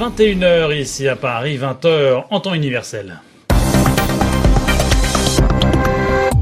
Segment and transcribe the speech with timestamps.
[0.00, 3.20] 21h ici à Paris, 20h en temps universel.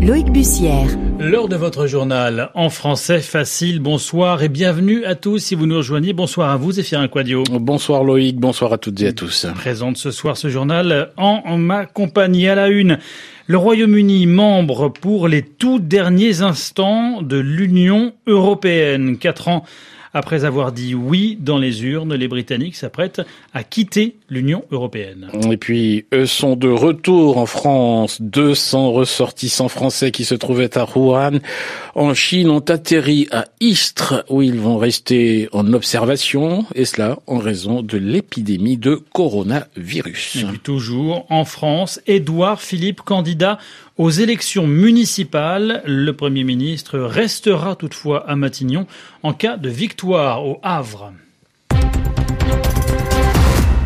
[0.00, 0.88] Loïc Bussière.
[1.20, 3.78] L'heure de votre journal en français facile.
[3.78, 6.12] Bonsoir et bienvenue à tous si vous nous rejoignez.
[6.12, 7.44] Bonsoir à vous, Zéphirin Quadio.
[7.48, 9.46] Bonsoir Loïc, bonsoir à toutes et à tous.
[9.54, 12.98] Présente ce soir ce journal en ma compagnie à la une.
[13.46, 19.16] Le Royaume-Uni, membre pour les tout derniers instants de l'Union européenne.
[19.16, 19.64] Quatre ans
[20.14, 23.20] après avoir dit oui dans les urnes, les Britanniques s'apprêtent
[23.52, 25.28] à quitter l'Union européenne.
[25.50, 28.22] Et puis, eux sont de retour en France.
[28.22, 31.40] 200 ressortissants français qui se trouvaient à Wuhan,
[31.94, 37.38] en Chine, ont atterri à Istres, où ils vont rester en observation, et cela en
[37.38, 40.36] raison de l'épidémie de coronavirus.
[40.36, 43.58] Et puis toujours en France, Édouard Philippe, candidat
[43.96, 48.86] aux élections municipales, le Premier ministre restera toutefois à Matignon
[49.22, 51.12] en cas de victoire au Havre.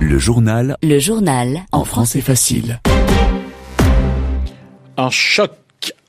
[0.00, 0.76] Le journal.
[0.82, 1.64] Le journal.
[1.72, 2.80] En français facile.
[4.96, 5.52] Un choc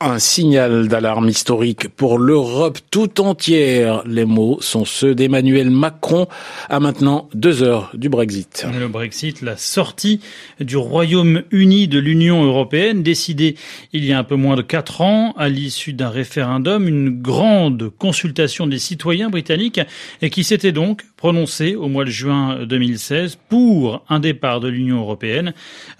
[0.01, 4.03] un signal d'alarme historique pour l'Europe tout entière.
[4.07, 6.27] Les mots sont ceux d'Emmanuel Macron
[6.69, 8.65] à maintenant deux heures du Brexit.
[8.79, 10.19] Le Brexit, la sortie
[10.59, 13.55] du Royaume-Uni de l'Union européenne, décidée
[13.93, 17.89] il y a un peu moins de quatre ans à l'issue d'un référendum, une grande
[17.89, 19.81] consultation des citoyens britanniques
[20.21, 25.01] et qui s'était donc prononcé au mois de juin 2016 pour un départ de l'Union
[25.01, 25.53] européenne.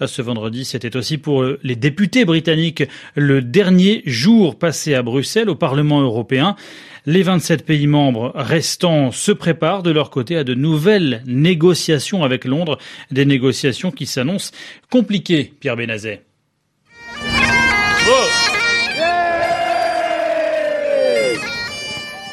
[0.04, 2.82] Ce vendredi, c'était aussi pour les députés britanniques
[3.14, 6.56] le dernier jour passé à Bruxelles au Parlement européen.
[7.04, 12.44] Les 27 pays membres restants se préparent de leur côté à de nouvelles négociations avec
[12.44, 12.78] Londres,
[13.10, 14.52] des négociations qui s'annoncent
[14.88, 16.22] compliquées, Pierre Benazet.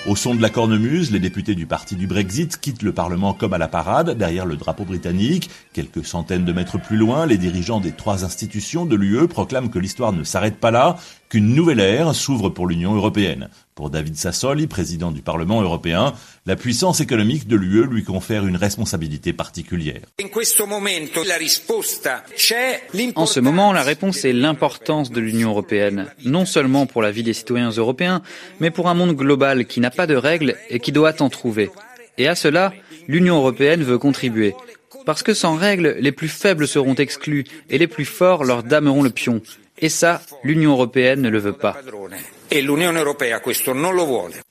[0.09, 3.53] Au son de la cornemuse, les députés du parti du Brexit quittent le Parlement comme
[3.53, 5.51] à la parade, derrière le drapeau britannique.
[5.71, 9.78] Quelques centaines de mètres plus loin, les dirigeants des trois institutions de l'UE proclament que
[9.78, 10.95] l'histoire ne s'arrête pas là,
[11.29, 13.50] qu'une nouvelle ère s'ouvre pour l'Union européenne.
[13.75, 16.13] Pour David Sassoli, président du Parlement européen,
[16.45, 20.01] la puissance économique de l'UE lui confère une responsabilité particulière.
[23.16, 27.23] En ce moment, la réponse est l'importance de l'Union européenne, non seulement pour la vie
[27.23, 28.22] des citoyens européens,
[28.59, 31.69] mais pour un monde global qui n'a pas de règles et qui doit en trouver.
[32.17, 32.73] Et à cela,
[33.07, 34.56] l'Union européenne veut contribuer.
[35.06, 39.03] Parce que sans règles, les plus faibles seront exclus et les plus forts leur dameront
[39.03, 39.41] le pion.
[39.81, 41.78] Et ça, l'Union européenne ne le veut pas.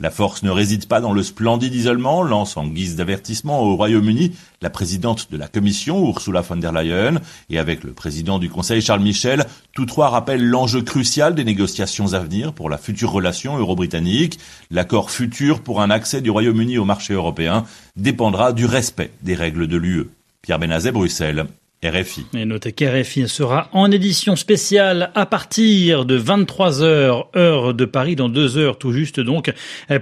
[0.00, 4.36] La force ne réside pas dans le splendide isolement, lance en guise d'avertissement au Royaume-Uni
[4.60, 8.82] la présidente de la Commission, Ursula von der Leyen, et avec le président du Conseil,
[8.82, 13.56] Charles Michel, tous trois rappellent l'enjeu crucial des négociations à venir pour la future relation
[13.58, 14.38] euro-britannique.
[14.70, 17.64] L'accord futur pour un accès du Royaume-Uni au marché européen
[17.96, 20.08] dépendra du respect des règles de l'UE.
[20.42, 21.46] Pierre Benazet, Bruxelles.
[21.84, 22.26] RFI.
[22.36, 28.28] Et notez qu'RFI sera en édition spéciale à partir de 23h, heure de Paris, dans
[28.28, 29.52] deux heures tout juste donc,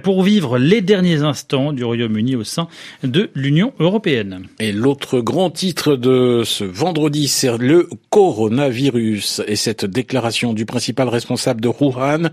[0.01, 2.67] pour vivre les derniers instants du Royaume-Uni au sein
[3.03, 4.47] de l'Union européenne.
[4.59, 11.09] Et l'autre grand titre de ce vendredi, c'est le coronavirus et cette déclaration du principal
[11.09, 12.29] responsable de Wuhan,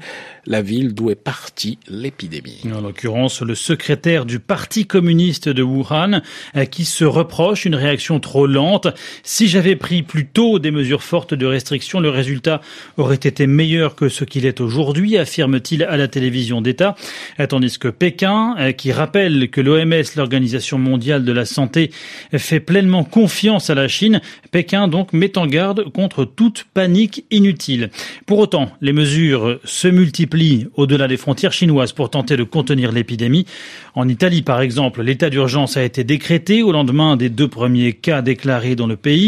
[0.47, 2.63] la ville d'où est partie l'épidémie.
[2.75, 6.23] En l'occurrence, le secrétaire du Parti communiste de Wuhan,
[6.71, 8.89] qui se reproche une réaction trop lente.
[9.37, 12.61] Si j'avais pris plus tôt des mesures fortes de restriction, le résultat
[12.97, 16.95] aurait été meilleur que ce qu'il est aujourd'hui, affirme-t-il à la télévision d'État.
[17.49, 21.91] Tandis que Pékin, euh, qui rappelle que l'OMS, l'Organisation mondiale de la santé,
[22.33, 24.21] fait pleinement confiance à la Chine,
[24.53, 27.91] Pékin donc met en garde contre toute panique inutile.
[28.27, 33.47] Pour autant, les mesures se multiplient au-delà des frontières chinoises pour tenter de contenir l'épidémie.
[33.97, 38.23] En Italie, par exemple, l'état d'urgence a été décrété au lendemain des deux premiers cas
[38.23, 39.24] déclarés dans le pays.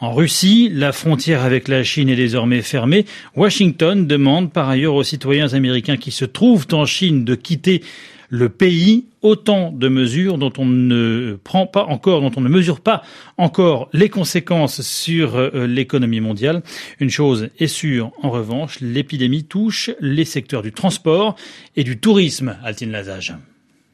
[0.00, 3.04] En Russie, la frontière avec la Chine est désormais fermée.
[3.36, 7.82] Washington demande par ailleurs aux citoyens américains qui se trouvent en Chine de quitter
[8.28, 12.80] le pays autant de mesures dont on ne prend pas encore, dont on ne mesure
[12.80, 13.02] pas
[13.38, 16.62] encore les conséquences sur euh, l'économie mondiale.
[16.98, 21.36] Une chose est sûre, en revanche, l'épidémie touche les secteurs du transport
[21.76, 23.34] et du tourisme, Altine Lazage.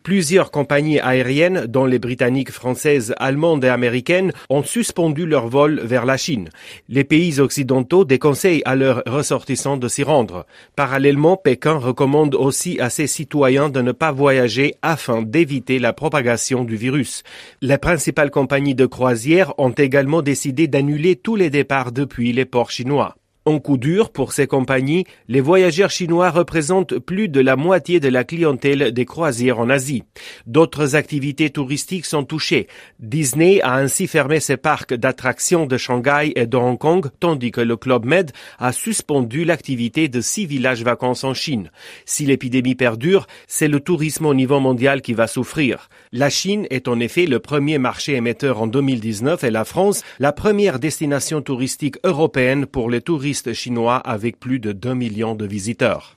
[0.02, 6.06] Plusieurs compagnies aériennes, dont les britanniques, françaises, allemandes et américaines, ont suspendu leurs vols vers
[6.06, 6.49] la Chine.
[6.88, 10.47] Les pays occidentaux déconseillent à leurs ressortissants de s'y rendre.
[10.75, 16.64] Parallèlement, Pékin recommande aussi à ses citoyens de ne pas voyager afin d'éviter la propagation
[16.64, 17.23] du virus.
[17.61, 22.70] Les principales compagnies de croisière ont également décidé d'annuler tous les départs depuis les ports
[22.70, 23.17] chinois.
[23.50, 28.08] Un coup dur pour ces compagnies, les voyageurs chinois représentent plus de la moitié de
[28.08, 30.05] la clientèle des croisières en Asie.
[30.47, 32.69] D'autres activités touristiques sont touchées.
[33.00, 37.61] Disney a ainsi fermé ses parcs d'attractions de Shanghai et de Hong Kong, tandis que
[37.61, 38.31] le Club Med
[38.61, 41.73] a suspendu l'activité de six villages vacances en Chine.
[42.05, 45.88] Si l'épidémie perdure, c'est le tourisme au niveau mondial qui va souffrir.
[46.12, 50.31] La Chine est en effet le premier marché émetteur en 2019 et la France la
[50.32, 56.16] première destination touristique européenne pour les touristes chinois avec plus de 2 millions de visiteurs.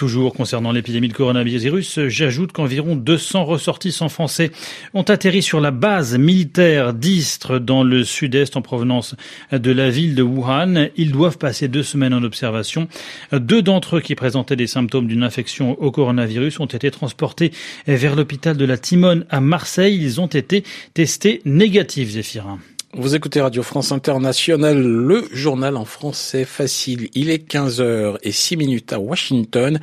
[0.00, 4.50] Toujours concernant l'épidémie de coronavirus, j'ajoute qu'environ 200 ressortissants français
[4.94, 9.14] ont atterri sur la base militaire d'Istres dans le sud-est en provenance
[9.52, 10.88] de la ville de Wuhan.
[10.96, 12.88] Ils doivent passer deux semaines en observation.
[13.30, 17.52] Deux d'entre eux qui présentaient des symptômes d'une infection au coronavirus ont été transportés
[17.86, 19.98] vers l'hôpital de la Timone à Marseille.
[20.00, 20.64] Ils ont été
[20.94, 22.58] testés négatifs, Zéphirin.
[22.92, 27.08] Vous écoutez Radio France Internationale, le journal en français facile.
[27.14, 29.78] Il est 15h et 6 minutes à Washington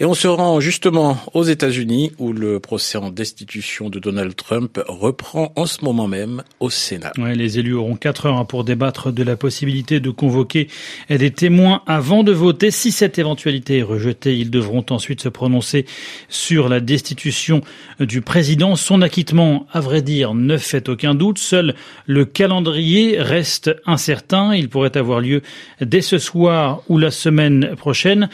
[0.00, 4.82] et on se rend justement aux États-Unis où le procès en destitution de Donald Trump
[4.88, 7.12] reprend en ce moment même au Sénat.
[7.16, 10.66] Ouais, les élus auront 4 heures pour débattre de la possibilité de convoquer
[11.08, 12.72] des témoins avant de voter.
[12.72, 15.86] Si cette éventualité est rejetée, ils devront ensuite se prononcer
[16.28, 17.60] sur la destitution
[18.00, 18.74] du président.
[18.74, 21.38] Son acquittement, à vrai dire, ne fait aucun doute.
[21.38, 21.76] Seul
[22.06, 24.54] le cas calendrier reste incertain.
[24.54, 25.42] Il pourrait avoir lieu
[25.82, 28.30] dès ce soir ou la semaine prochaine.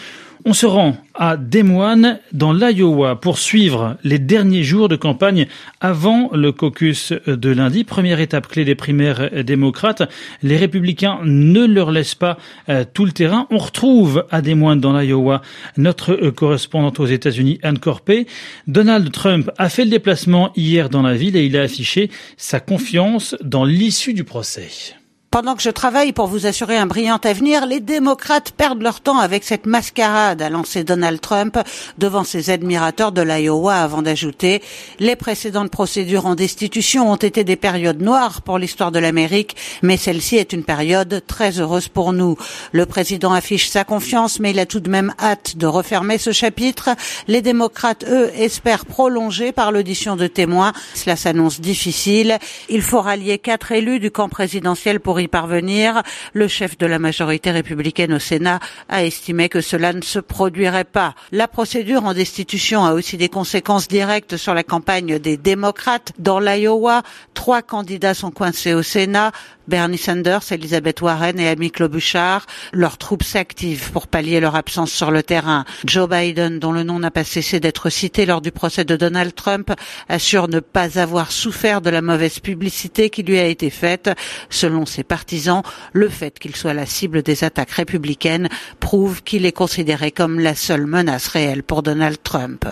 [0.46, 5.46] On se rend à Des Moines, dans l'Iowa, pour suivre les derniers jours de campagne
[5.80, 7.82] avant le caucus de lundi.
[7.82, 10.02] Première étape clé des primaires démocrates.
[10.42, 12.36] Les républicains ne leur laissent pas
[12.68, 13.46] euh, tout le terrain.
[13.50, 15.40] On retrouve à Des Moines, dans l'Iowa,
[15.78, 18.26] notre euh, correspondante aux États-Unis, Anne Corpé.
[18.66, 22.60] Donald Trump a fait le déplacement hier dans la ville et il a affiché sa
[22.60, 24.94] confiance dans l'issue du procès.
[25.34, 29.18] Pendant que je travaille pour vous assurer un brillant avenir, les démocrates perdent leur temps
[29.18, 31.58] avec cette mascarade, a lancé Donald Trump
[31.98, 34.62] devant ses admirateurs de l'Iowa avant d'ajouter
[35.00, 39.96] les précédentes procédures en destitution ont été des périodes noires pour l'histoire de l'Amérique, mais
[39.96, 42.36] celle-ci est une période très heureuse pour nous.
[42.70, 46.30] Le président affiche sa confiance, mais il a tout de même hâte de refermer ce
[46.30, 46.90] chapitre.
[47.26, 50.72] Les démocrates, eux, espèrent prolonger par l'audition de témoins.
[50.94, 52.38] Cela s'annonce difficile.
[52.68, 56.02] Il faut rallier quatre élus du camp présidentiel pour y parvenir.
[56.32, 60.84] Le chef de la majorité républicaine au Sénat a estimé que cela ne se produirait
[60.84, 61.14] pas.
[61.32, 66.12] La procédure en destitution a aussi des conséquences directes sur la campagne des démocrates.
[66.18, 67.02] Dans l'Iowa,
[67.34, 69.32] trois candidats sont coincés au Sénat.
[69.68, 72.46] Bernie Sanders, Elizabeth Warren et Amy Klobuchar.
[72.72, 75.64] Leurs troupes s'activent pour pallier leur absence sur le terrain.
[75.84, 79.34] Joe Biden, dont le nom n'a pas cessé d'être cité lors du procès de Donald
[79.34, 79.72] Trump,
[80.08, 84.10] assure ne pas avoir souffert de la mauvaise publicité qui lui a été faite.
[84.50, 85.62] Selon ses partisans,
[85.92, 88.48] le fait qu'il soit la cible des attaques républicaines
[88.80, 92.66] prouve qu'il est considéré comme la seule menace réelle pour Donald Trump.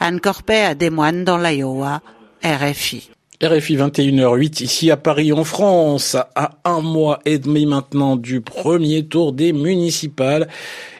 [0.00, 2.00] Anne Corpet à Des Moines dans l'Iowa,
[2.44, 3.10] RFI.
[3.40, 9.06] RFI 21h08 ici à Paris en France, à un mois et demi maintenant du premier
[9.06, 10.48] tour des municipales.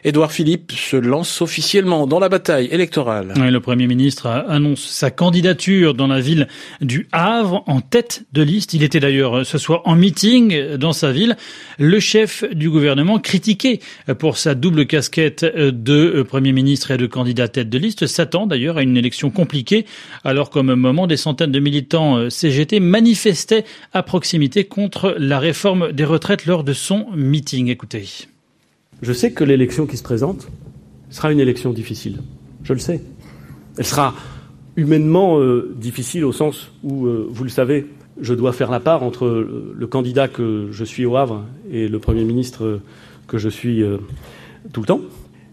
[0.05, 3.33] Édouard Philippe se lance officiellement dans la bataille électorale.
[3.35, 6.47] le Premier ministre annonce sa candidature dans la ville
[6.79, 8.73] du Havre en tête de liste.
[8.73, 11.35] Il était d'ailleurs ce soir en meeting dans sa ville.
[11.77, 13.81] Le chef du gouvernement, critiqué
[14.17, 18.77] pour sa double casquette de Premier ministre et de candidat tête de liste, s'attend d'ailleurs
[18.77, 19.85] à une élection compliquée,
[20.23, 25.91] alors qu'au même moment, des centaines de militants CGT manifestaient à proximité contre la réforme
[25.91, 27.67] des retraites lors de son meeting.
[27.67, 28.27] Écoutez.
[29.01, 30.47] Je sais que l'élection qui se présente
[31.09, 32.19] sera une élection difficile.
[32.63, 33.01] Je le sais.
[33.77, 34.13] Elle sera
[34.75, 37.87] humainement euh, difficile au sens où, euh, vous le savez,
[38.21, 41.99] je dois faire la part entre le candidat que je suis au Havre et le
[41.99, 42.81] Premier ministre
[43.27, 43.97] que je suis euh,
[44.73, 45.01] tout le temps.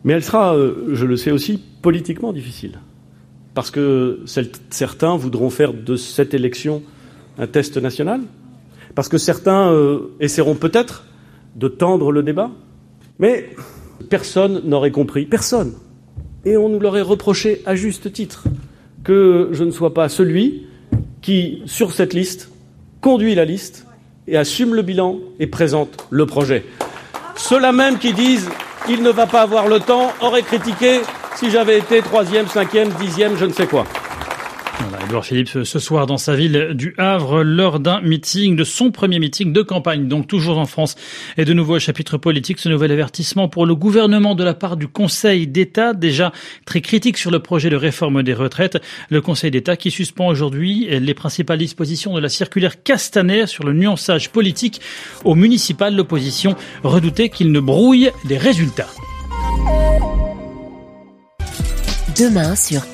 [0.05, 0.57] Mais elle sera,
[0.93, 2.79] je le sais aussi, politiquement difficile.
[3.57, 4.21] Parce que
[4.69, 6.83] certains voudront faire de cette élection
[7.39, 8.21] un test national?
[8.95, 9.75] Parce que certains
[10.21, 11.05] essaieront peut-être
[11.55, 12.51] de tendre le débat?
[13.19, 13.49] Mais
[14.11, 15.73] personne n'aurait compris, personne.
[16.45, 18.45] Et on nous l'aurait reproché à juste titre
[19.03, 20.67] que je ne sois pas celui
[21.23, 22.51] qui, sur cette liste,
[23.01, 23.87] conduit la liste
[24.29, 26.67] et assume le bilan et présente le projet.
[27.37, 28.51] Ceux-là même qui disent
[28.91, 31.01] il ne va pas avoir le temps auraient critiqué
[31.37, 33.87] si j'avais été troisième, cinquième, dixième, je ne sais quoi.
[34.79, 38.91] Voilà, Edouard Philippe ce soir dans sa ville du Havre lors d'un meeting, de son
[38.91, 40.97] premier meeting de campagne, donc toujours en France.
[41.39, 44.77] Et de nouveau au chapitre politique, ce nouvel avertissement pour le gouvernement de la part
[44.77, 46.31] du Conseil d'État, déjà
[46.67, 48.79] très critique sur le projet de réforme des retraites.
[49.09, 53.73] Le Conseil d'État qui suspend aujourd'hui les principales dispositions de la circulaire Castaner sur le
[53.73, 54.81] nuançage politique
[55.25, 55.97] au municipal.
[55.97, 58.89] L'opposition redoutait qu'il ne brouille les résultats.
[62.19, 62.87] Demain sur